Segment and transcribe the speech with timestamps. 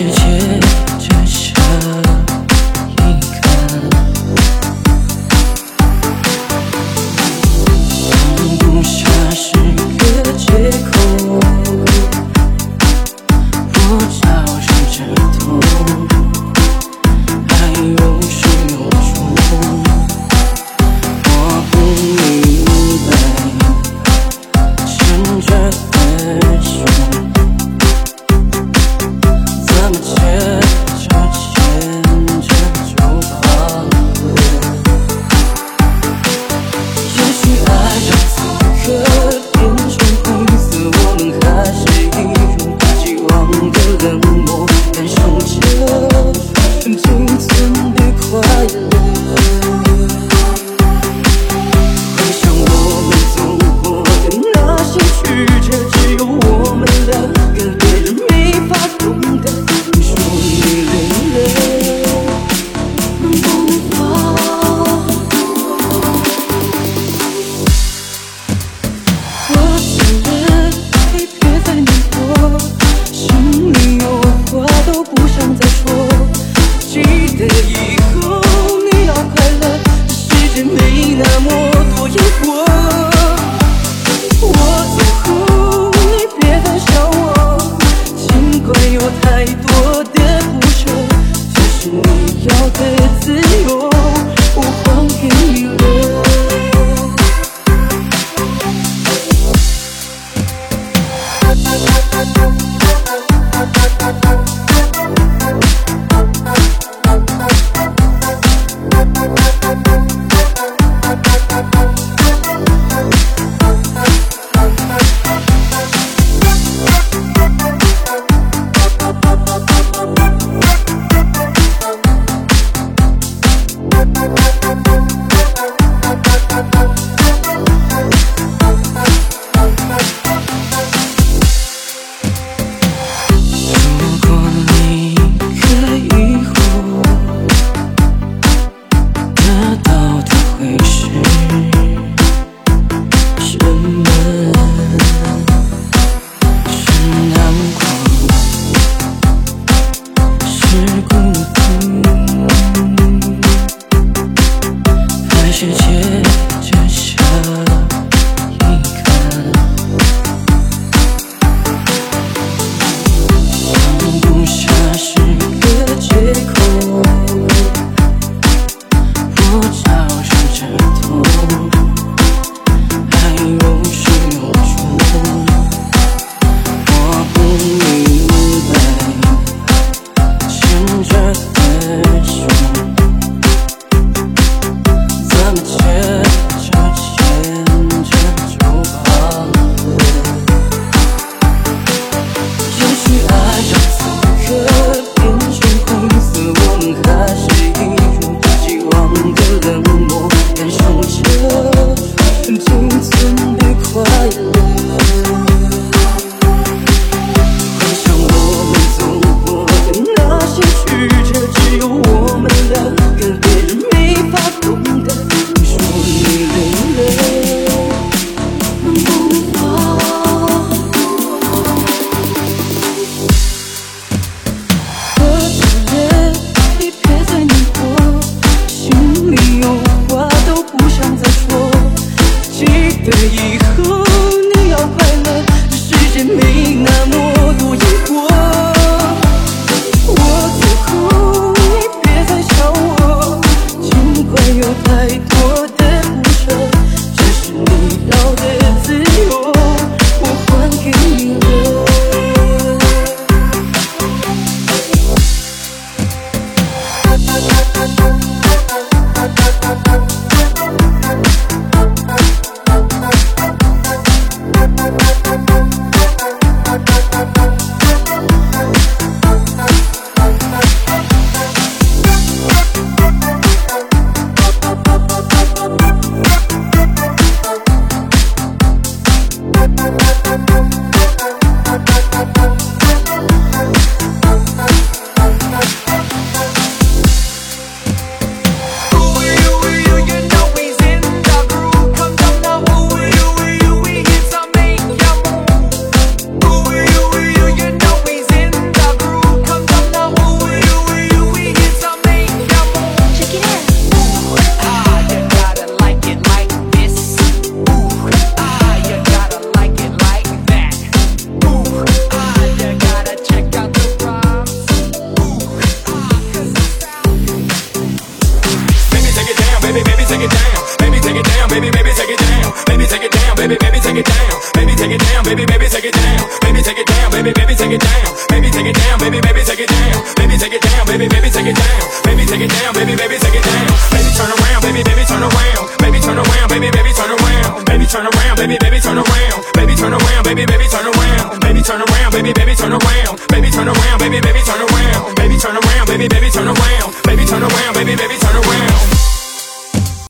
[0.00, 0.49] 世界